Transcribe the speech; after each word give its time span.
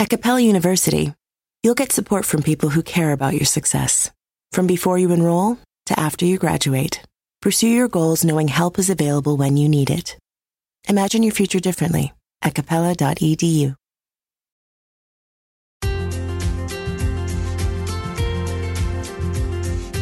At 0.00 0.08
Capella 0.08 0.40
University, 0.40 1.12
you'll 1.62 1.74
get 1.74 1.92
support 1.92 2.24
from 2.24 2.42
people 2.42 2.70
who 2.70 2.82
care 2.82 3.12
about 3.12 3.34
your 3.34 3.44
success. 3.44 4.10
From 4.50 4.66
before 4.66 4.96
you 4.96 5.12
enroll 5.12 5.58
to 5.84 6.00
after 6.00 6.24
you 6.24 6.38
graduate, 6.38 7.02
pursue 7.42 7.68
your 7.68 7.86
goals 7.86 8.24
knowing 8.24 8.48
help 8.48 8.78
is 8.78 8.88
available 8.88 9.36
when 9.36 9.58
you 9.58 9.68
need 9.68 9.90
it. 9.90 10.16
Imagine 10.88 11.22
your 11.22 11.34
future 11.34 11.60
differently 11.60 12.14
at 12.40 12.54
capella.edu. 12.54 13.74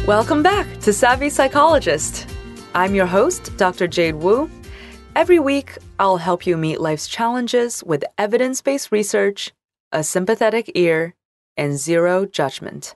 Welcome 0.07 0.43
back 0.43 0.79
to 0.79 0.93
Savvy 0.93 1.29
Psychologist. 1.29 2.25
I'm 2.73 2.95
your 2.95 3.05
host, 3.05 3.51
Dr. 3.57 3.85
Jade 3.85 4.15
Wu. 4.15 4.49
Every 5.17 5.39
week, 5.39 5.77
I'll 5.99 6.15
help 6.15 6.47
you 6.47 6.55
meet 6.55 6.79
life's 6.79 7.09
challenges 7.09 7.83
with 7.83 8.05
evidence 8.17 8.61
based 8.61 8.93
research, 8.93 9.51
a 9.91 10.03
sympathetic 10.03 10.71
ear, 10.75 11.15
and 11.57 11.77
zero 11.77 12.25
judgment. 12.25 12.95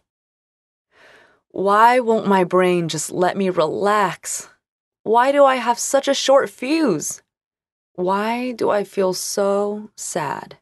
Why 1.49 1.99
won't 1.99 2.27
my 2.27 2.43
brain 2.43 2.89
just 2.89 3.11
let 3.11 3.37
me 3.37 3.49
relax? 3.49 4.49
Why 5.03 5.31
do 5.31 5.43
I 5.43 5.55
have 5.55 5.77
such 5.77 6.07
a 6.07 6.13
short 6.13 6.49
fuse? 6.49 7.21
Why 7.95 8.53
do 8.53 8.69
I 8.69 8.83
feel 8.83 9.13
so 9.13 9.89
sad? 9.95 10.57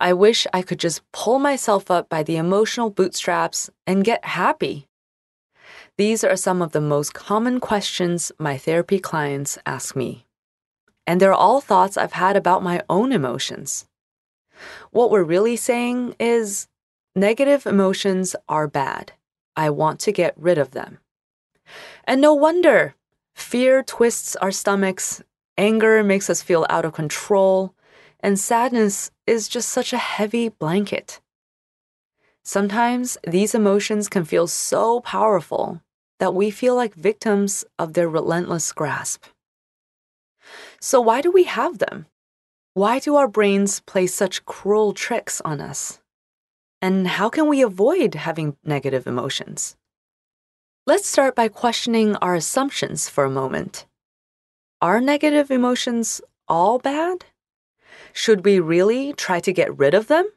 I 0.00 0.14
wish 0.14 0.46
I 0.52 0.62
could 0.62 0.80
just 0.80 1.02
pull 1.12 1.38
myself 1.38 1.90
up 1.90 2.08
by 2.08 2.22
the 2.22 2.36
emotional 2.36 2.88
bootstraps 2.88 3.68
and 3.86 4.02
get 4.02 4.24
happy. 4.24 4.88
These 5.98 6.24
are 6.24 6.36
some 6.36 6.62
of 6.62 6.72
the 6.72 6.80
most 6.80 7.12
common 7.12 7.60
questions 7.60 8.32
my 8.38 8.56
therapy 8.56 8.98
clients 8.98 9.58
ask 9.66 9.94
me. 9.94 10.24
And 11.06 11.20
they're 11.20 11.34
all 11.34 11.60
thoughts 11.60 11.98
I've 11.98 12.12
had 12.12 12.36
about 12.36 12.62
my 12.62 12.82
own 12.88 13.12
emotions. 13.12 13.86
What 14.90 15.10
we're 15.10 15.22
really 15.22 15.56
saying 15.56 16.16
is 16.18 16.68
negative 17.14 17.66
emotions 17.66 18.36
are 18.48 18.68
bad. 18.68 19.12
I 19.56 19.70
want 19.70 20.00
to 20.00 20.12
get 20.12 20.34
rid 20.36 20.58
of 20.58 20.70
them. 20.72 20.98
And 22.04 22.20
no 22.20 22.34
wonder 22.34 22.94
fear 23.34 23.82
twists 23.82 24.36
our 24.36 24.50
stomachs, 24.50 25.22
anger 25.56 26.02
makes 26.02 26.28
us 26.28 26.42
feel 26.42 26.66
out 26.68 26.84
of 26.84 26.92
control, 26.92 27.74
and 28.20 28.38
sadness 28.38 29.10
is 29.26 29.48
just 29.48 29.68
such 29.68 29.92
a 29.92 29.98
heavy 29.98 30.48
blanket. 30.48 31.20
Sometimes 32.42 33.16
these 33.26 33.54
emotions 33.54 34.08
can 34.08 34.24
feel 34.24 34.46
so 34.46 35.00
powerful 35.00 35.82
that 36.18 36.34
we 36.34 36.50
feel 36.50 36.74
like 36.74 36.94
victims 36.94 37.64
of 37.78 37.94
their 37.94 38.08
relentless 38.08 38.72
grasp. 38.72 39.24
So, 40.80 41.00
why 41.00 41.20
do 41.20 41.30
we 41.30 41.44
have 41.44 41.78
them? 41.78 42.06
Why 42.74 43.00
do 43.00 43.16
our 43.16 43.26
brains 43.26 43.80
play 43.80 44.06
such 44.06 44.44
cruel 44.44 44.92
tricks 44.92 45.40
on 45.40 45.60
us? 45.60 46.00
And 46.80 47.08
how 47.08 47.28
can 47.28 47.48
we 47.48 47.62
avoid 47.62 48.14
having 48.14 48.56
negative 48.62 49.08
emotions? 49.08 49.76
Let's 50.86 51.08
start 51.08 51.34
by 51.34 51.48
questioning 51.48 52.14
our 52.16 52.36
assumptions 52.36 53.08
for 53.08 53.24
a 53.24 53.30
moment. 53.30 53.86
Are 54.80 55.00
negative 55.00 55.50
emotions 55.50 56.20
all 56.46 56.78
bad? 56.78 57.24
Should 58.12 58.44
we 58.44 58.60
really 58.60 59.14
try 59.14 59.40
to 59.40 59.52
get 59.52 59.76
rid 59.76 59.92
of 59.92 60.06
them? 60.06 60.30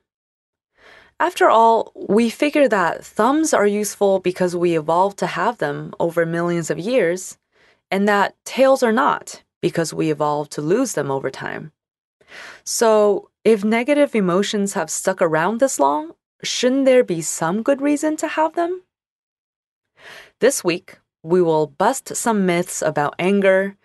After 1.20 1.52
all, 1.52 1.92
we 1.96 2.32
figure 2.32 2.68
that 2.68 3.06
thumbs 3.06 3.54
are 3.54 3.68
useful 3.68 4.20
because 4.20 4.56
we 4.56 4.76
evolved 4.76 5.20
to 5.20 5.28
have 5.28 5.60
them 5.60 5.94
over 6.00 6.26
millions 6.26 6.72
of 6.72 6.80
years, 6.80 7.38
and 7.92 8.08
that 8.08 8.34
tails 8.44 8.82
are 8.82 8.92
not 8.92 9.44
because 9.62 9.94
we 9.94 10.10
evolved 10.10 10.52
to 10.54 10.64
lose 10.64 10.94
them 10.94 11.12
over 11.12 11.30
time. 11.30 11.72
So, 12.64 13.30
if 13.44 13.64
negative 13.64 14.16
emotions 14.16 14.74
have 14.74 14.90
stuck 14.90 15.22
around 15.22 15.60
this 15.60 15.80
long, 15.80 16.12
shouldn't 16.44 16.86
there 16.86 17.04
be 17.04 17.22
some 17.22 17.64
good 17.64 17.82
reason 17.82 18.18
to 18.18 18.28
have 18.28 18.56
them? 18.56 18.84
This 20.40 20.64
week, 20.64 21.00
we 21.24 21.42
will 21.42 21.68
bust 21.68 22.16
some 22.16 22.46
myths 22.46 22.82
about 22.82 23.16
anger, 23.18 23.78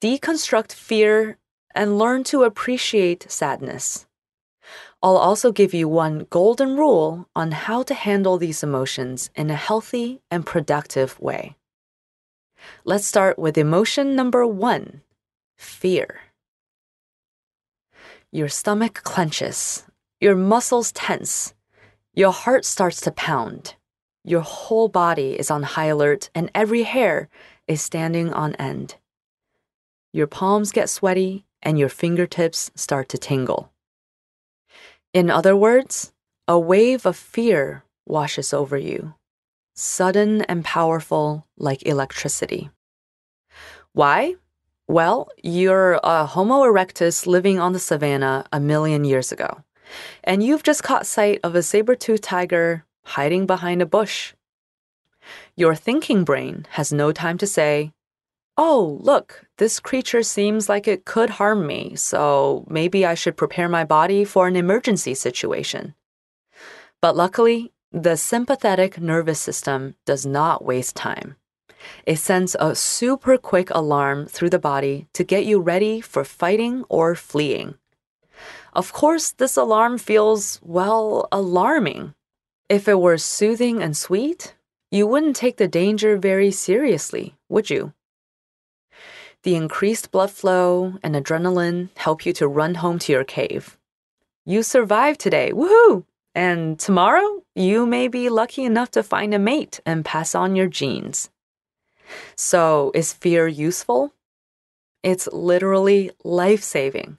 deconstruct 0.00 0.72
fear, 0.72 1.38
and 1.74 1.98
learn 1.98 2.24
to 2.24 2.42
appreciate 2.42 3.30
sadness. 3.30 4.06
I'll 5.02 5.18
also 5.18 5.52
give 5.52 5.74
you 5.74 5.88
one 5.88 6.26
golden 6.30 6.76
rule 6.76 7.28
on 7.36 7.52
how 7.52 7.82
to 7.84 7.94
handle 7.94 8.38
these 8.38 8.62
emotions 8.62 9.30
in 9.36 9.50
a 9.50 9.54
healthy 9.54 10.20
and 10.30 10.44
productive 10.44 11.20
way. 11.20 11.56
Let's 12.84 13.06
start 13.06 13.38
with 13.38 13.58
emotion 13.58 14.16
number 14.16 14.46
one 14.46 15.02
fear. 15.56 16.25
Your 18.36 18.50
stomach 18.50 19.00
clenches, 19.02 19.84
your 20.20 20.36
muscles 20.36 20.92
tense, 20.92 21.54
your 22.12 22.32
heart 22.32 22.66
starts 22.66 23.00
to 23.00 23.10
pound, 23.10 23.76
your 24.24 24.42
whole 24.42 24.88
body 24.88 25.38
is 25.38 25.50
on 25.50 25.62
high 25.62 25.86
alert, 25.86 26.28
and 26.34 26.50
every 26.54 26.82
hair 26.82 27.30
is 27.66 27.80
standing 27.80 28.34
on 28.34 28.54
end. 28.56 28.96
Your 30.12 30.26
palms 30.26 30.70
get 30.70 30.90
sweaty, 30.90 31.46
and 31.62 31.78
your 31.78 31.88
fingertips 31.88 32.70
start 32.74 33.08
to 33.08 33.16
tingle. 33.16 33.72
In 35.14 35.30
other 35.30 35.56
words, 35.56 36.12
a 36.46 36.58
wave 36.58 37.06
of 37.06 37.16
fear 37.16 37.84
washes 38.04 38.52
over 38.52 38.76
you, 38.76 39.14
sudden 39.74 40.42
and 40.42 40.62
powerful 40.62 41.46
like 41.56 41.86
electricity. 41.86 42.68
Why? 43.94 44.34
Well, 44.88 45.28
you're 45.42 45.98
a 46.04 46.26
Homo 46.26 46.62
erectus 46.62 47.26
living 47.26 47.58
on 47.58 47.72
the 47.72 47.80
savannah 47.80 48.44
a 48.52 48.60
million 48.60 49.04
years 49.04 49.32
ago, 49.32 49.64
and 50.22 50.44
you've 50.44 50.62
just 50.62 50.84
caught 50.84 51.06
sight 51.06 51.40
of 51.42 51.56
a 51.56 51.62
saber-toothed 51.62 52.22
tiger 52.22 52.84
hiding 53.02 53.46
behind 53.46 53.82
a 53.82 53.86
bush. 53.86 54.34
Your 55.56 55.74
thinking 55.74 56.22
brain 56.22 56.66
has 56.70 56.92
no 56.92 57.10
time 57.10 57.36
to 57.38 57.48
say, 57.48 57.92
Oh, 58.56 58.98
look, 59.02 59.44
this 59.58 59.80
creature 59.80 60.22
seems 60.22 60.68
like 60.68 60.86
it 60.86 61.04
could 61.04 61.30
harm 61.30 61.66
me, 61.66 61.96
so 61.96 62.64
maybe 62.68 63.04
I 63.04 63.14
should 63.14 63.36
prepare 63.36 63.68
my 63.68 63.84
body 63.84 64.24
for 64.24 64.46
an 64.46 64.54
emergency 64.54 65.14
situation. 65.14 65.94
But 67.02 67.16
luckily, 67.16 67.72
the 67.90 68.16
sympathetic 68.16 69.00
nervous 69.00 69.40
system 69.40 69.96
does 70.06 70.24
not 70.24 70.64
waste 70.64 70.94
time. 70.94 71.36
It 72.06 72.18
sends 72.18 72.56
a 72.58 72.74
super 72.74 73.36
quick 73.38 73.70
alarm 73.70 74.26
through 74.26 74.50
the 74.50 74.58
body 74.58 75.06
to 75.12 75.24
get 75.24 75.44
you 75.44 75.60
ready 75.60 76.00
for 76.00 76.24
fighting 76.24 76.84
or 76.88 77.14
fleeing. 77.14 77.74
Of 78.72 78.92
course, 78.92 79.32
this 79.32 79.56
alarm 79.56 79.98
feels, 79.98 80.60
well, 80.62 81.28
alarming. 81.32 82.14
If 82.68 82.88
it 82.88 83.00
were 83.00 83.18
soothing 83.18 83.82
and 83.82 83.96
sweet, 83.96 84.54
you 84.90 85.06
wouldn't 85.06 85.36
take 85.36 85.56
the 85.56 85.68
danger 85.68 86.16
very 86.16 86.50
seriously, 86.50 87.34
would 87.48 87.70
you? 87.70 87.92
The 89.42 89.54
increased 89.54 90.10
blood 90.10 90.30
flow 90.30 90.98
and 91.02 91.14
adrenaline 91.14 91.90
help 91.96 92.26
you 92.26 92.32
to 92.34 92.48
run 92.48 92.76
home 92.76 92.98
to 93.00 93.12
your 93.12 93.24
cave. 93.24 93.78
You 94.44 94.62
survived 94.62 95.20
today, 95.20 95.52
woohoo! 95.52 96.04
And 96.34 96.78
tomorrow, 96.78 97.42
you 97.54 97.86
may 97.86 98.08
be 98.08 98.28
lucky 98.28 98.64
enough 98.64 98.90
to 98.90 99.02
find 99.02 99.32
a 99.32 99.38
mate 99.38 99.80
and 99.86 100.04
pass 100.04 100.34
on 100.34 100.54
your 100.54 100.68
genes. 100.68 101.30
So, 102.34 102.90
is 102.94 103.12
fear 103.12 103.46
useful? 103.48 104.12
It's 105.02 105.28
literally 105.32 106.10
life 106.24 106.62
saving. 106.62 107.18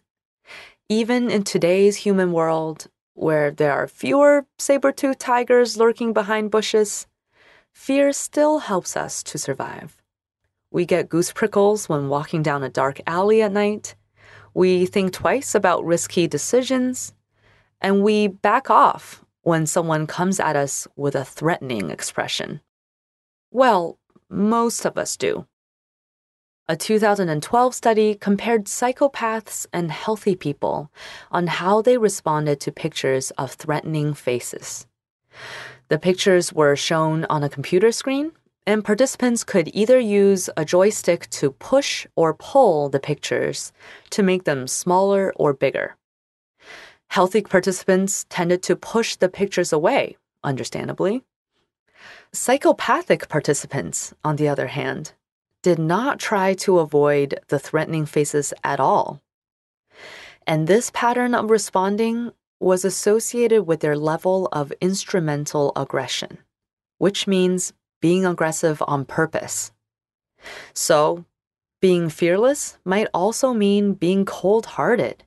Even 0.89 1.29
in 1.29 1.43
today's 1.43 1.97
human 1.97 2.31
world, 2.31 2.87
where 3.13 3.51
there 3.51 3.73
are 3.73 3.87
fewer 3.87 4.45
saber 4.57 4.91
toothed 4.91 5.19
tigers 5.19 5.77
lurking 5.77 6.13
behind 6.13 6.51
bushes, 6.51 7.07
fear 7.73 8.13
still 8.13 8.59
helps 8.59 8.95
us 8.95 9.23
to 9.23 9.37
survive. 9.37 9.97
We 10.71 10.85
get 10.85 11.09
goose 11.09 11.31
prickles 11.31 11.87
when 11.87 12.09
walking 12.09 12.43
down 12.43 12.63
a 12.63 12.69
dark 12.69 12.99
alley 13.07 13.41
at 13.41 13.51
night. 13.51 13.95
We 14.53 14.85
think 14.85 15.13
twice 15.13 15.55
about 15.55 15.85
risky 15.85 16.27
decisions. 16.27 17.13
And 17.79 18.03
we 18.03 18.27
back 18.27 18.69
off 18.69 19.23
when 19.43 19.65
someone 19.65 20.07
comes 20.07 20.39
at 20.39 20.55
us 20.55 20.87
with 20.95 21.15
a 21.15 21.23
threatening 21.23 21.89
expression. 21.89 22.61
Well, 23.51 23.96
most 24.29 24.85
of 24.85 24.97
us 24.97 25.17
do. 25.17 25.45
a 26.69 26.75
2012 26.75 27.73
study 27.73 28.13
compared 28.13 28.65
psychopaths 28.65 29.65
and 29.71 29.89
healthy 29.89 30.35
people 30.35 30.91
on 31.31 31.47
how 31.47 31.81
they 31.81 31.97
responded 31.97 32.59
to 32.59 32.71
pictures 32.71 33.31
of 33.31 33.53
threatening 33.53 34.13
faces. 34.13 34.85
The 35.87 35.97
pictures 35.97 36.51
were 36.51 36.75
shown 36.75 37.25
on 37.29 37.43
a 37.43 37.49
computer 37.49 37.93
screen, 37.93 38.33
and 38.65 38.83
participants 38.83 39.45
could 39.45 39.69
either 39.73 39.97
use 39.97 40.49
a 40.57 40.65
joystick 40.65 41.29
to 41.29 41.51
push 41.51 42.05
or 42.17 42.33
pull 42.33 42.89
the 42.89 42.99
pictures 42.99 43.71
to 44.09 44.21
make 44.21 44.43
them 44.43 44.67
smaller 44.67 45.31
or 45.37 45.53
bigger. 45.53 45.95
Healthy 47.07 47.43
participants 47.43 48.25
tended 48.29 48.61
to 48.63 48.75
push 48.75 49.15
the 49.15 49.29
pictures 49.29 49.71
away, 49.71 50.17
understandably. 50.43 51.23
Psychopathic 52.33 53.29
participants, 53.29 54.13
on 54.23 54.35
the 54.35 54.47
other 54.47 54.67
hand, 54.67 55.13
did 55.63 55.79
not 55.79 56.19
try 56.19 56.53
to 56.53 56.79
avoid 56.79 57.39
the 57.47 57.59
threatening 57.59 58.05
faces 58.05 58.53
at 58.63 58.79
all. 58.79 59.21
And 60.45 60.67
this 60.67 60.91
pattern 60.93 61.33
of 61.33 61.49
responding 61.49 62.31
was 62.59 62.85
associated 62.85 63.63
with 63.63 63.81
their 63.81 63.97
level 63.97 64.47
of 64.51 64.73
instrumental 64.81 65.71
aggression, 65.75 66.39
which 66.97 67.27
means 67.27 67.73
being 68.01 68.25
aggressive 68.25 68.81
on 68.87 69.05
purpose. 69.05 69.71
So, 70.73 71.25
being 71.81 72.09
fearless 72.09 72.77
might 72.85 73.07
also 73.13 73.53
mean 73.53 73.93
being 73.93 74.25
cold 74.25 74.65
hearted. 74.65 75.23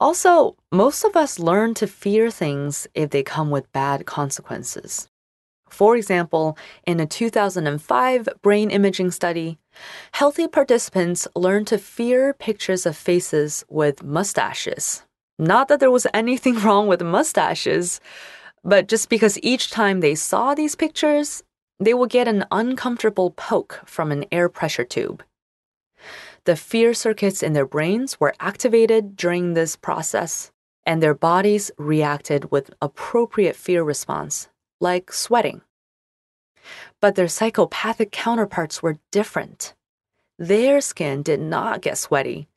Also, 0.00 0.56
most 0.70 1.04
of 1.04 1.16
us 1.16 1.38
learn 1.38 1.74
to 1.74 1.86
fear 1.86 2.30
things 2.30 2.86
if 2.94 3.10
they 3.10 3.22
come 3.22 3.50
with 3.50 3.72
bad 3.72 4.06
consequences. 4.06 5.08
For 5.70 5.96
example, 5.96 6.56
in 6.86 7.00
a 7.00 7.06
2005 7.06 8.28
brain 8.42 8.70
imaging 8.70 9.10
study, 9.10 9.58
healthy 10.12 10.48
participants 10.48 11.28
learned 11.34 11.66
to 11.68 11.78
fear 11.78 12.34
pictures 12.34 12.86
of 12.86 12.96
faces 12.96 13.64
with 13.68 14.02
mustaches. 14.02 15.02
Not 15.38 15.68
that 15.68 15.80
there 15.80 15.90
was 15.90 16.06
anything 16.14 16.58
wrong 16.58 16.88
with 16.88 17.02
mustaches, 17.02 18.00
but 18.64 18.88
just 18.88 19.08
because 19.08 19.38
each 19.42 19.70
time 19.70 20.00
they 20.00 20.14
saw 20.14 20.54
these 20.54 20.74
pictures, 20.74 21.42
they 21.78 21.94
would 21.94 22.10
get 22.10 22.26
an 22.26 22.44
uncomfortable 22.50 23.30
poke 23.30 23.80
from 23.84 24.10
an 24.10 24.24
air 24.32 24.48
pressure 24.48 24.84
tube. 24.84 25.22
The 26.44 26.56
fear 26.56 26.94
circuits 26.94 27.42
in 27.42 27.52
their 27.52 27.66
brains 27.66 28.18
were 28.18 28.34
activated 28.40 29.16
during 29.16 29.54
this 29.54 29.76
process, 29.76 30.50
and 30.84 31.02
their 31.02 31.14
bodies 31.14 31.70
reacted 31.76 32.50
with 32.50 32.70
appropriate 32.80 33.54
fear 33.54 33.82
response 33.82 34.48
like 34.80 35.12
sweating. 35.12 35.62
But 37.00 37.14
their 37.14 37.28
psychopathic 37.28 38.10
counterparts 38.12 38.82
were 38.82 38.98
different. 39.10 39.74
Their 40.38 40.80
skin 40.80 41.22
did 41.22 41.40
not 41.40 41.82
get 41.82 41.98
sweaty, 41.98 42.48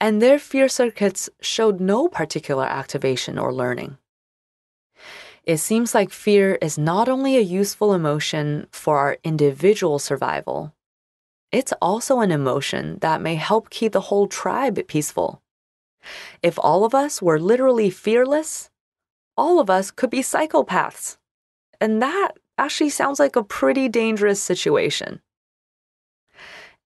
and 0.00 0.20
their 0.20 0.38
fear 0.38 0.68
circuits 0.68 1.28
showed 1.40 1.80
no 1.80 2.08
particular 2.08 2.64
activation 2.64 3.38
or 3.38 3.52
learning. 3.52 3.98
It 5.44 5.58
seems 5.58 5.94
like 5.94 6.10
fear 6.10 6.56
is 6.62 6.78
not 6.78 7.08
only 7.08 7.36
a 7.36 7.40
useful 7.40 7.92
emotion 7.92 8.66
for 8.70 8.98
our 8.98 9.18
individual 9.24 9.98
survival, 9.98 10.74
it's 11.50 11.72
also 11.82 12.20
an 12.20 12.30
emotion 12.30 12.98
that 13.00 13.20
may 13.20 13.34
help 13.34 13.70
keep 13.70 13.92
the 13.92 14.02
whole 14.02 14.28
tribe 14.28 14.86
peaceful. 14.86 15.42
If 16.42 16.58
all 16.58 16.84
of 16.84 16.94
us 16.94 17.20
were 17.20 17.40
literally 17.40 17.90
fearless, 17.90 18.70
all 19.36 19.58
of 19.58 19.68
us 19.68 19.90
could 19.90 20.10
be 20.10 20.20
psychopaths. 20.20 21.16
And 21.80 22.02
that 22.02 22.32
actually 22.58 22.90
sounds 22.90 23.18
like 23.18 23.36
a 23.36 23.42
pretty 23.42 23.88
dangerous 23.88 24.40
situation. 24.40 25.20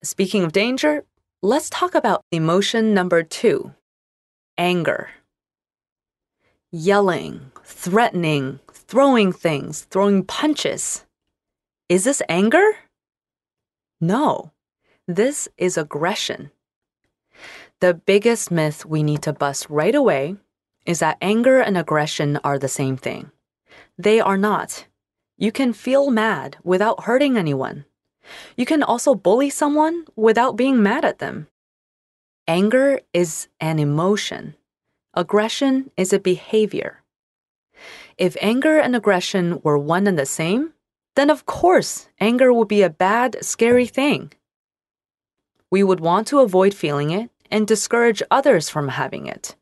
Speaking 0.02 0.44
of 0.44 0.52
danger, 0.52 1.04
let's 1.42 1.70
talk 1.70 1.94
about 1.94 2.22
emotion 2.30 2.94
number 2.94 3.22
two 3.22 3.72
anger. 4.56 5.10
Yelling, 6.70 7.50
threatening, 7.64 8.60
throwing 8.72 9.32
things, 9.32 9.82
throwing 9.90 10.24
punches. 10.24 11.04
Is 11.88 12.04
this 12.04 12.22
anger? 12.28 12.64
No, 14.00 14.52
this 15.08 15.48
is 15.56 15.76
aggression. 15.76 16.50
The 17.80 17.94
biggest 17.94 18.50
myth 18.50 18.86
we 18.86 19.02
need 19.02 19.22
to 19.22 19.32
bust 19.32 19.68
right 19.68 19.94
away 19.94 20.36
is 20.86 21.00
that 21.00 21.18
anger 21.20 21.60
and 21.60 21.76
aggression 21.76 22.38
are 22.44 22.58
the 22.58 22.68
same 22.68 22.96
thing. 22.96 23.30
They 23.98 24.20
are 24.20 24.36
not. 24.36 24.86
You 25.36 25.52
can 25.52 25.72
feel 25.72 26.10
mad 26.10 26.56
without 26.62 27.04
hurting 27.04 27.36
anyone. 27.36 27.84
You 28.56 28.66
can 28.66 28.82
also 28.82 29.14
bully 29.14 29.50
someone 29.50 30.04
without 30.16 30.56
being 30.56 30.82
mad 30.82 31.04
at 31.04 31.18
them. 31.18 31.48
Anger 32.46 33.00
is 33.12 33.48
an 33.60 33.78
emotion. 33.78 34.54
Aggression 35.14 35.90
is 35.96 36.12
a 36.12 36.18
behavior. 36.18 37.02
If 38.18 38.36
anger 38.40 38.78
and 38.78 38.94
aggression 38.94 39.60
were 39.62 39.78
one 39.78 40.06
and 40.06 40.18
the 40.18 40.26
same, 40.26 40.72
then 41.16 41.30
of 41.30 41.46
course 41.46 42.08
anger 42.20 42.52
would 42.52 42.68
be 42.68 42.82
a 42.82 42.90
bad, 42.90 43.44
scary 43.44 43.86
thing. 43.86 44.32
We 45.70 45.82
would 45.82 46.00
want 46.00 46.26
to 46.28 46.40
avoid 46.40 46.74
feeling 46.74 47.10
it 47.10 47.30
and 47.50 47.66
discourage 47.66 48.22
others 48.30 48.68
from 48.68 48.88
having 48.88 49.26
it. 49.26 49.56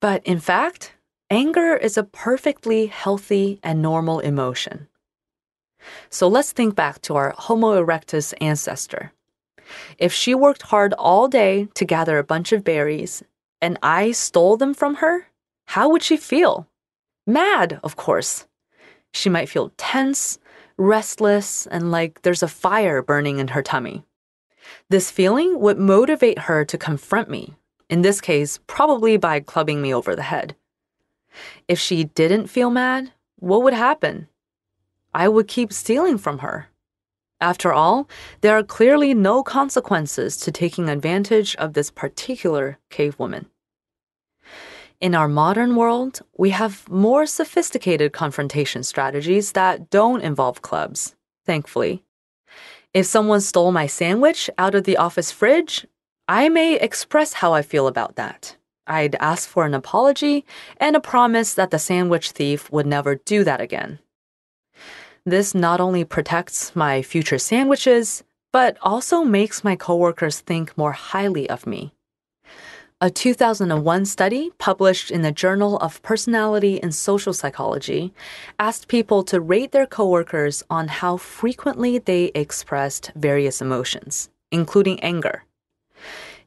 But 0.00 0.24
in 0.24 0.40
fact, 0.40 0.93
Anger 1.30 1.74
is 1.74 1.96
a 1.96 2.04
perfectly 2.04 2.86
healthy 2.86 3.58
and 3.62 3.80
normal 3.80 4.20
emotion. 4.20 4.88
So 6.10 6.28
let's 6.28 6.52
think 6.52 6.74
back 6.76 7.00
to 7.02 7.16
our 7.16 7.34
Homo 7.36 7.82
erectus 7.82 8.34
ancestor. 8.42 9.12
If 9.98 10.12
she 10.12 10.34
worked 10.34 10.62
hard 10.62 10.92
all 10.92 11.28
day 11.28 11.68
to 11.74 11.84
gather 11.86 12.18
a 12.18 12.24
bunch 12.24 12.52
of 12.52 12.62
berries 12.62 13.22
and 13.62 13.78
I 13.82 14.12
stole 14.12 14.58
them 14.58 14.74
from 14.74 14.96
her, 14.96 15.28
how 15.66 15.88
would 15.88 16.02
she 16.02 16.18
feel? 16.18 16.68
Mad, 17.26 17.80
of 17.82 17.96
course. 17.96 18.46
She 19.14 19.30
might 19.30 19.48
feel 19.48 19.72
tense, 19.78 20.38
restless, 20.76 21.66
and 21.66 21.90
like 21.90 22.20
there's 22.20 22.42
a 22.42 22.48
fire 22.48 23.00
burning 23.00 23.38
in 23.38 23.48
her 23.48 23.62
tummy. 23.62 24.04
This 24.90 25.10
feeling 25.10 25.58
would 25.60 25.78
motivate 25.78 26.40
her 26.40 26.66
to 26.66 26.76
confront 26.76 27.30
me, 27.30 27.54
in 27.88 28.02
this 28.02 28.20
case, 28.20 28.60
probably 28.66 29.16
by 29.16 29.40
clubbing 29.40 29.80
me 29.80 29.94
over 29.94 30.14
the 30.14 30.22
head. 30.22 30.54
If 31.68 31.78
she 31.78 32.04
didn't 32.04 32.48
feel 32.48 32.70
mad, 32.70 33.12
what 33.38 33.62
would 33.62 33.74
happen? 33.74 34.28
I 35.12 35.28
would 35.28 35.48
keep 35.48 35.72
stealing 35.72 36.18
from 36.18 36.38
her. 36.38 36.68
After 37.40 37.72
all, 37.72 38.08
there 38.40 38.56
are 38.56 38.62
clearly 38.62 39.12
no 39.12 39.42
consequences 39.42 40.36
to 40.38 40.50
taking 40.50 40.88
advantage 40.88 41.54
of 41.56 41.74
this 41.74 41.90
particular 41.90 42.78
cave 42.90 43.18
woman. 43.18 43.46
In 45.00 45.14
our 45.14 45.28
modern 45.28 45.76
world, 45.76 46.22
we 46.38 46.50
have 46.50 46.88
more 46.88 47.26
sophisticated 47.26 48.12
confrontation 48.12 48.82
strategies 48.82 49.52
that 49.52 49.90
don't 49.90 50.22
involve 50.22 50.62
clubs, 50.62 51.14
thankfully. 51.44 52.04
If 52.94 53.06
someone 53.06 53.40
stole 53.40 53.72
my 53.72 53.86
sandwich 53.86 54.48
out 54.56 54.74
of 54.74 54.84
the 54.84 54.96
office 54.96 55.30
fridge, 55.30 55.86
I 56.26 56.48
may 56.48 56.76
express 56.76 57.34
how 57.34 57.52
I 57.52 57.60
feel 57.60 57.86
about 57.86 58.16
that. 58.16 58.56
I'd 58.86 59.14
ask 59.16 59.48
for 59.48 59.64
an 59.64 59.74
apology 59.74 60.44
and 60.78 60.94
a 60.94 61.00
promise 61.00 61.54
that 61.54 61.70
the 61.70 61.78
sandwich 61.78 62.30
thief 62.32 62.70
would 62.70 62.86
never 62.86 63.14
do 63.14 63.44
that 63.44 63.60
again. 63.60 63.98
This 65.26 65.54
not 65.54 65.80
only 65.80 66.04
protects 66.04 66.76
my 66.76 67.00
future 67.00 67.38
sandwiches, 67.38 68.22
but 68.52 68.76
also 68.82 69.24
makes 69.24 69.64
my 69.64 69.74
coworkers 69.74 70.40
think 70.40 70.76
more 70.76 70.92
highly 70.92 71.48
of 71.48 71.66
me. 71.66 71.92
A 73.00 73.10
2001 73.10 74.04
study 74.04 74.52
published 74.58 75.10
in 75.10 75.22
the 75.22 75.32
Journal 75.32 75.76
of 75.78 76.00
Personality 76.02 76.80
and 76.80 76.94
Social 76.94 77.32
Psychology 77.32 78.14
asked 78.58 78.86
people 78.86 79.24
to 79.24 79.40
rate 79.40 79.72
their 79.72 79.86
coworkers 79.86 80.62
on 80.70 80.88
how 80.88 81.16
frequently 81.16 81.98
they 81.98 82.30
expressed 82.34 83.10
various 83.16 83.60
emotions, 83.60 84.30
including 84.52 85.00
anger. 85.00 85.44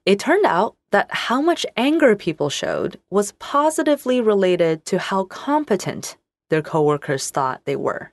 It 0.06 0.20
turned 0.20 0.46
out 0.46 0.76
that 0.91 1.08
how 1.12 1.41
much 1.41 1.65
anger 1.75 2.15
people 2.15 2.50
showed 2.50 3.00
was 3.10 3.34
positively 3.34 4.22
related 4.22 4.86
to 4.86 5.00
how 5.00 5.25
competent 5.25 6.17
their 6.50 6.62
coworkers 6.62 7.29
thought 7.29 7.62
they 7.65 7.75
were. 7.75 8.12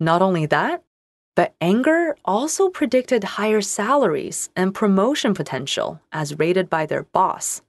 Not 0.00 0.22
only 0.22 0.46
that, 0.46 0.82
but 1.36 1.54
anger 1.60 2.16
also 2.24 2.68
predicted 2.68 3.24
higher 3.24 3.60
salaries 3.60 4.50
and 4.54 4.74
promotion 4.74 5.34
potential 5.34 6.00
as 6.12 6.38
rated 6.38 6.70
by 6.70 6.86
their 6.86 7.04
boss. 7.04 7.62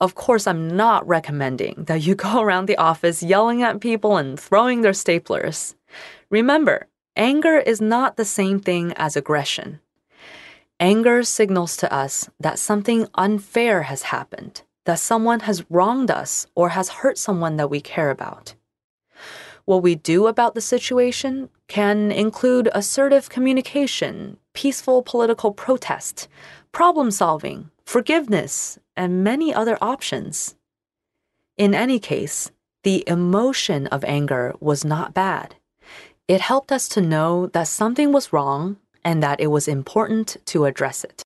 Of 0.00 0.14
course, 0.14 0.46
I'm 0.46 0.74
not 0.74 1.06
recommending 1.06 1.84
that 1.86 2.02
you 2.02 2.14
go 2.26 2.40
around 2.40 2.66
the 2.66 2.78
office 2.78 3.22
yelling 3.22 3.62
at 3.62 3.80
people 3.80 4.16
and 4.16 4.40
throwing 4.40 4.80
their 4.80 4.92
staplers. 4.92 5.74
Remember, 6.30 6.86
anger 7.16 7.58
is 7.58 7.80
not 7.80 8.16
the 8.16 8.24
same 8.24 8.60
thing 8.60 8.92
as 8.96 9.16
aggression. 9.16 9.80
Anger 10.80 11.22
signals 11.24 11.76
to 11.76 11.92
us 11.92 12.30
that 12.40 12.58
something 12.58 13.06
unfair 13.14 13.82
has 13.82 14.04
happened, 14.04 14.62
that 14.86 14.98
someone 14.98 15.40
has 15.40 15.62
wronged 15.68 16.10
us 16.10 16.46
or 16.54 16.70
has 16.70 16.88
hurt 16.88 17.18
someone 17.18 17.56
that 17.56 17.68
we 17.68 17.82
care 17.82 18.10
about. 18.10 18.54
What 19.66 19.82
we 19.82 19.94
do 19.94 20.26
about 20.26 20.54
the 20.54 20.62
situation 20.62 21.50
can 21.68 22.10
include 22.10 22.70
assertive 22.72 23.28
communication, 23.28 24.38
peaceful 24.54 25.02
political 25.02 25.52
protest, 25.52 26.28
problem 26.72 27.10
solving, 27.10 27.70
forgiveness, 27.84 28.78
and 28.96 29.22
many 29.22 29.52
other 29.52 29.76
options. 29.82 30.56
In 31.58 31.74
any 31.74 31.98
case, 31.98 32.52
the 32.84 33.04
emotion 33.06 33.86
of 33.88 34.02
anger 34.04 34.54
was 34.60 34.82
not 34.82 35.12
bad. 35.12 35.56
It 36.26 36.40
helped 36.40 36.72
us 36.72 36.88
to 36.88 37.02
know 37.02 37.48
that 37.48 37.68
something 37.68 38.12
was 38.12 38.32
wrong 38.32 38.78
and 39.04 39.22
that 39.22 39.40
it 39.40 39.48
was 39.48 39.68
important 39.68 40.36
to 40.46 40.64
address 40.64 41.04
it. 41.04 41.22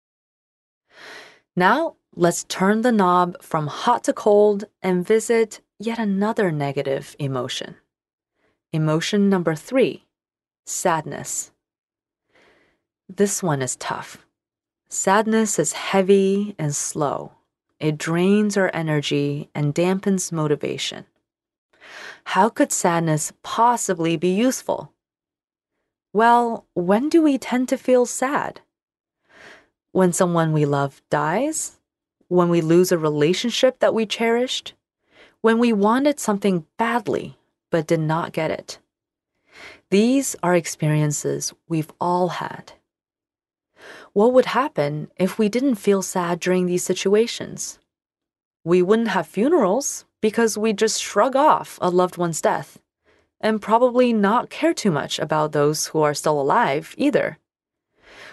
Now, 1.56 1.96
let's 2.14 2.44
turn 2.44 2.82
the 2.82 2.92
knob 2.92 3.40
from 3.42 3.66
hot 3.66 4.04
to 4.04 4.12
cold 4.12 4.64
and 4.82 5.06
visit 5.06 5.60
yet 5.78 5.98
another 5.98 6.50
negative 6.50 7.14
emotion. 7.18 7.76
Emotion 8.72 9.28
number 9.28 9.54
three 9.54 10.04
sadness. 10.66 11.52
This 13.08 13.42
one 13.42 13.60
is 13.60 13.76
tough. 13.76 14.24
Sadness 14.88 15.58
is 15.58 15.72
heavy 15.72 16.54
and 16.58 16.74
slow. 16.74 17.32
It 17.78 17.98
drains 17.98 18.56
our 18.56 18.70
energy 18.72 19.50
and 19.54 19.74
dampens 19.74 20.32
motivation. 20.32 21.04
How 22.24 22.48
could 22.48 22.72
sadness 22.72 23.32
possibly 23.42 24.16
be 24.16 24.34
useful? 24.34 24.93
Well, 26.14 26.64
when 26.74 27.08
do 27.08 27.20
we 27.22 27.38
tend 27.38 27.68
to 27.70 27.76
feel 27.76 28.06
sad? 28.06 28.60
When 29.90 30.12
someone 30.12 30.52
we 30.52 30.64
love 30.64 31.02
dies? 31.10 31.80
When 32.28 32.48
we 32.50 32.60
lose 32.60 32.92
a 32.92 32.98
relationship 32.98 33.80
that 33.80 33.94
we 33.94 34.06
cherished? 34.06 34.74
When 35.40 35.58
we 35.58 35.72
wanted 35.72 36.20
something 36.20 36.66
badly 36.78 37.36
but 37.68 37.88
did 37.88 37.98
not 37.98 38.32
get 38.32 38.52
it? 38.52 38.78
These 39.90 40.36
are 40.40 40.54
experiences 40.54 41.52
we've 41.68 41.90
all 42.00 42.28
had. 42.28 42.74
What 44.12 44.32
would 44.32 44.46
happen 44.46 45.10
if 45.16 45.36
we 45.36 45.48
didn't 45.48 45.82
feel 45.82 46.00
sad 46.00 46.38
during 46.38 46.66
these 46.66 46.84
situations? 46.84 47.80
We 48.62 48.82
wouldn't 48.82 49.08
have 49.08 49.26
funerals 49.26 50.04
because 50.22 50.56
we 50.56 50.74
just 50.74 51.02
shrug 51.02 51.34
off 51.34 51.76
a 51.82 51.90
loved 51.90 52.18
one's 52.18 52.40
death 52.40 52.78
and 53.44 53.60
probably 53.60 54.14
not 54.14 54.48
care 54.48 54.72
too 54.72 54.90
much 54.90 55.18
about 55.18 55.52
those 55.52 55.88
who 55.88 56.00
are 56.00 56.14
still 56.14 56.40
alive 56.40 56.94
either. 56.96 57.38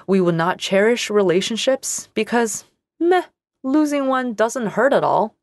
We 0.07 0.21
would 0.21 0.35
not 0.35 0.57
cherish 0.57 1.09
relationships 1.09 2.07
because, 2.13 2.63
meh, 2.97 3.25
losing 3.61 4.07
one 4.07 4.33
doesn't 4.33 4.67
hurt 4.67 4.93
at 4.93 5.03
all. 5.03 5.35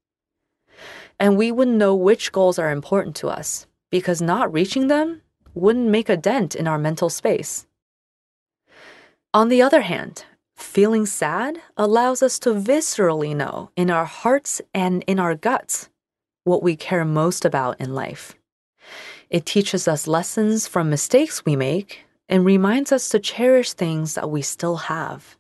And 1.21 1.37
we 1.37 1.53
wouldn't 1.53 1.77
know 1.77 1.95
which 1.95 2.33
goals 2.33 2.59
are 2.59 2.71
important 2.71 3.15
to 3.17 3.29
us 3.29 3.67
because 3.91 4.23
not 4.23 4.53
reaching 4.53 4.89
them 4.89 5.21
wouldn't 5.55 5.91
make 5.91 6.09
a 6.09 6.17
dent 6.17 6.55
in 6.55 6.67
our 6.67 6.79
mental 6.79 7.11
space. 7.11 7.67
On 9.35 9.51
the 9.51 9.61
other 9.61 9.83
hand, 9.83 10.25
feeling 10.57 11.05
sad 11.05 11.61
allows 11.77 12.23
us 12.23 12.39
to 12.39 12.55
viscerally 12.55 13.37
know 13.37 13.71
in 13.77 13.91
our 13.91 14.07
hearts 14.07 14.63
and 14.73 15.05
in 15.07 15.19
our 15.19 15.35
guts 15.35 15.91
what 16.45 16.63
we 16.63 16.75
care 16.75 17.05
most 17.05 17.45
about 17.45 17.79
in 17.79 17.95
life. 17.95 18.38
It 19.31 19.45
teaches 19.45 19.87
us 19.87 20.07
lessons 20.07 20.67
from 20.67 20.89
mistakes 20.89 21.45
we 21.45 21.55
make 21.55 22.07
and 22.29 22.45
reminds 22.45 22.93
us 22.93 23.09
to 23.11 23.19
cherish 23.19 23.73
things 23.73 24.15
that 24.15 24.31
we 24.31 24.43
still 24.43 24.77
have. 24.77 25.37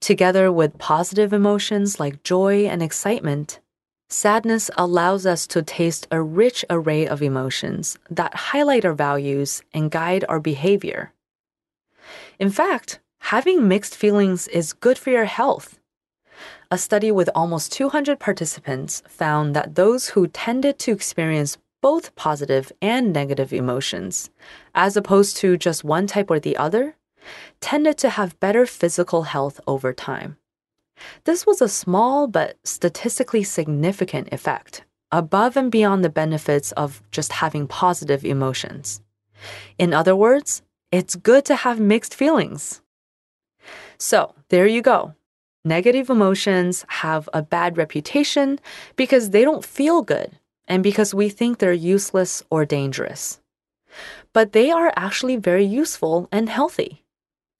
Together 0.00 0.50
with 0.52 0.78
positive 0.78 1.32
emotions 1.32 1.98
like 1.98 2.22
joy 2.22 2.66
and 2.66 2.82
excitement, 2.82 3.60
sadness 4.08 4.70
allows 4.76 5.26
us 5.26 5.46
to 5.48 5.62
taste 5.62 6.06
a 6.10 6.22
rich 6.22 6.64
array 6.70 7.06
of 7.06 7.22
emotions 7.22 7.98
that 8.08 8.34
highlight 8.34 8.84
our 8.84 8.94
values 8.94 9.62
and 9.74 9.90
guide 9.90 10.24
our 10.28 10.40
behavior. 10.40 11.12
In 12.38 12.50
fact, 12.50 13.00
having 13.18 13.68
mixed 13.68 13.96
feelings 13.96 14.48
is 14.48 14.72
good 14.72 14.96
for 14.96 15.10
your 15.10 15.26
health. 15.26 15.78
A 16.70 16.78
study 16.78 17.10
with 17.10 17.28
almost 17.34 17.72
200 17.72 18.18
participants 18.18 19.02
found 19.08 19.54
that 19.54 19.74
those 19.74 20.10
who 20.10 20.28
tended 20.28 20.78
to 20.78 20.92
experience 20.92 21.58
both 21.80 22.14
positive 22.14 22.72
and 22.82 23.12
negative 23.12 23.52
emotions, 23.52 24.30
as 24.74 24.96
opposed 24.96 25.36
to 25.38 25.56
just 25.56 25.84
one 25.84 26.06
type 26.06 26.30
or 26.30 26.40
the 26.40 26.56
other, 26.56 26.96
tended 27.60 27.98
to 27.98 28.10
have 28.10 28.40
better 28.40 28.66
physical 28.66 29.24
health 29.24 29.60
over 29.66 29.92
time. 29.92 30.36
This 31.24 31.46
was 31.46 31.62
a 31.62 31.68
small 31.68 32.26
but 32.26 32.58
statistically 32.64 33.42
significant 33.42 34.28
effect, 34.32 34.84
above 35.10 35.56
and 35.56 35.70
beyond 35.70 36.04
the 36.04 36.10
benefits 36.10 36.72
of 36.72 37.02
just 37.10 37.32
having 37.32 37.66
positive 37.66 38.24
emotions. 38.24 39.00
In 39.78 39.94
other 39.94 40.14
words, 40.14 40.62
it's 40.92 41.16
good 41.16 41.44
to 41.46 41.56
have 41.56 41.80
mixed 41.80 42.14
feelings. 42.14 42.82
So, 43.96 44.34
there 44.48 44.66
you 44.66 44.82
go. 44.82 45.14
Negative 45.64 46.08
emotions 46.08 46.84
have 46.88 47.28
a 47.32 47.42
bad 47.42 47.76
reputation 47.76 48.58
because 48.96 49.30
they 49.30 49.44
don't 49.44 49.64
feel 49.64 50.02
good 50.02 50.38
and 50.70 50.84
because 50.84 51.12
we 51.12 51.28
think 51.28 51.58
they're 51.58 51.72
useless 51.72 52.44
or 52.48 52.64
dangerous. 52.64 53.40
But 54.32 54.52
they 54.52 54.70
are 54.70 54.92
actually 54.94 55.36
very 55.36 55.64
useful 55.64 56.28
and 56.30 56.48
healthy. 56.48 57.04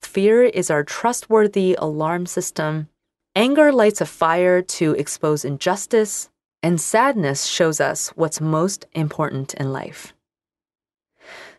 Fear 0.01 0.43
is 0.43 0.71
our 0.71 0.83
trustworthy 0.83 1.75
alarm 1.77 2.25
system. 2.25 2.87
Anger 3.35 3.73
lights 3.73 3.99
a 3.99 4.05
fire 4.05 4.61
to 4.61 4.93
expose 4.93 5.43
injustice, 5.43 6.29
and 6.63 6.79
sadness 6.79 7.45
shows 7.45 7.81
us 7.81 8.09
what's 8.15 8.39
most 8.39 8.85
important 8.93 9.53
in 9.55 9.73
life. 9.73 10.13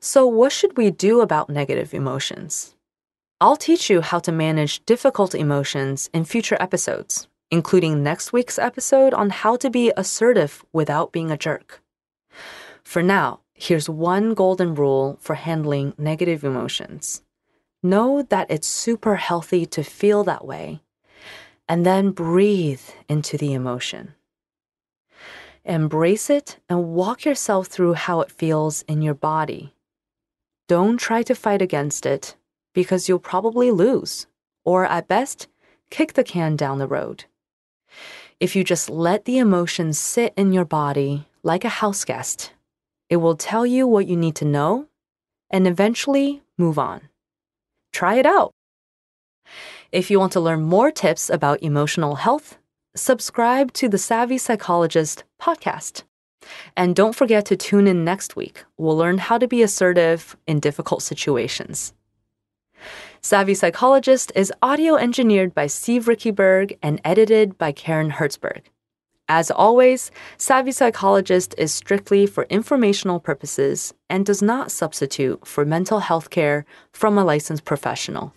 So, 0.01 0.27
what 0.27 0.53
should 0.53 0.77
we 0.79 0.91
do 0.91 1.21
about 1.21 1.51
negative 1.51 1.93
emotions? 1.93 2.75
I'll 3.41 3.57
teach 3.57 3.91
you 3.91 4.01
how 4.01 4.21
to 4.21 4.33
manage 4.33 4.85
difficult 4.87 5.35
emotions 5.35 6.09
in 6.15 6.25
future 6.25 6.57
episodes, 6.61 7.29
including 7.53 8.03
next 8.03 8.33
week's 8.33 8.59
episode 8.59 9.15
on 9.15 9.31
how 9.31 9.55
to 9.55 9.71
be 9.71 9.93
assertive 9.97 10.65
without 10.73 11.13
being 11.13 11.31
a 11.31 11.37
jerk. 11.37 11.81
For 12.83 13.01
now, 13.01 13.43
here's 13.55 13.89
one 13.89 14.35
golden 14.35 14.75
rule 14.75 15.19
for 15.21 15.37
handling 15.37 15.95
negative 15.97 16.43
emotions 16.43 17.23
know 17.85 18.23
that 18.23 18.51
it's 18.51 18.67
super 18.67 19.17
healthy 19.17 19.67
to 19.67 19.85
feel 19.85 20.25
that 20.25 20.45
way, 20.45 20.81
and 21.69 21.87
then 21.87 22.11
breathe 22.11 22.89
into 23.09 23.37
the 23.37 23.53
emotion. 23.53 24.15
Embrace 25.65 26.31
it 26.31 26.59
and 26.69 26.95
walk 26.95 27.25
yourself 27.25 27.69
through 27.69 27.95
how 27.95 28.21
it 28.21 28.31
feels 28.31 28.83
in 28.83 29.03
your 29.03 29.15
body 29.15 29.75
don't 30.73 30.97
try 30.97 31.23
to 31.23 31.35
fight 31.35 31.61
against 31.61 32.07
it 32.07 32.35
because 32.73 33.07
you'll 33.07 33.19
probably 33.19 33.71
lose, 33.71 34.27
or 34.65 34.87
at 34.87 35.07
best, 35.07 35.47
kick 35.91 36.15
the 36.15 36.25
can 36.25 36.57
down 36.57 36.79
the 36.79 36.87
road. 36.87 37.25
If 38.41 38.57
you 38.57 38.65
just 38.65 38.91
let 38.91 39.25
the 39.25 39.39
emotions 39.39 39.99
sit 39.99 40.35
in 40.37 40.53
your 40.53 40.65
body 40.65 41.27
like 41.43 41.65
a 41.65 41.69
house 41.81 42.05
guest, 42.05 42.53
it 43.09 43.17
will 43.17 43.37
tell 43.37 43.65
you 43.67 43.87
what 43.87 44.07
you 44.07 44.17
need 44.17 44.35
to 44.37 44.45
know 44.45 44.87
and 45.51 45.67
eventually 45.67 46.43
move 46.59 46.79
on. 46.79 47.09
Try 47.93 48.15
it 48.15 48.27
out. 48.27 48.53
If 49.93 50.11
you 50.11 50.19
want 50.19 50.33
to 50.33 50.41
learn 50.41 50.63
more 50.63 50.91
tips 50.91 51.29
about 51.29 51.63
emotional 51.63 52.17
health, 52.17 52.59
subscribe 52.97 53.73
to 53.75 53.89
the 53.89 53.99
Savvy 53.99 54.39
Psychologist 54.39 55.25
podcast. 55.41 56.05
And 56.77 56.97
don't 56.97 57.15
forget 57.15 57.45
to 57.47 57.57
tune 57.57 57.87
in 57.87 58.05
next 58.05 58.35
week. 58.35 58.65
We'll 58.79 58.97
learn 58.97 59.19
how 59.19 59.39
to 59.39 59.47
be 59.47 59.63
assertive 59.63 60.37
in 60.47 60.61
difficult 60.61 61.03
situations. 61.03 61.93
Savvy 63.25 63.55
Psychologist 63.55 64.33
is 64.35 64.53
audio 64.63 64.97
engineered 64.97 65.55
by 65.55 65.69
Steve 65.69 66.07
Riekeberg 66.07 66.77
and 66.83 67.01
edited 67.05 67.57
by 67.57 67.71
Karen 67.71 68.11
Hertzberg. 68.11 68.63
As 69.29 69.49
always, 69.49 70.11
Savvy 70.39 70.73
Psychologist 70.73 71.55
is 71.57 71.73
strictly 71.73 72.27
for 72.27 72.49
informational 72.51 73.21
purposes 73.21 73.95
and 74.11 74.27
does 74.27 74.43
not 74.43 74.73
substitute 74.73 75.47
for 75.47 75.65
mental 75.65 76.01
health 76.01 76.31
care 76.31 76.67
from 76.91 77.17
a 77.17 77.25
licensed 77.25 77.65
professional. 77.65 78.35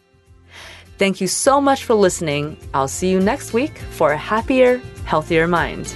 Thank 1.00 1.20
you 1.20 1.27
so 1.27 1.60
much 1.60 1.84
for 1.84 1.96
listening. 1.96 2.56
I'll 2.75 2.88
see 2.88 3.10
you 3.10 3.20
next 3.20 3.54
week 3.54 3.80
for 3.89 4.12
a 4.12 4.18
happier, 4.18 4.77
healthier 5.06 5.48
mind. 5.48 5.96